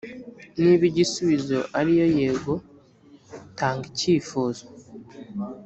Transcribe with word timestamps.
niba 0.61 0.83
igisubizo 0.91 1.59
ari 1.79 1.91
yego 2.19 2.53
tanga 3.57 3.85
icyifuzo 3.91 4.63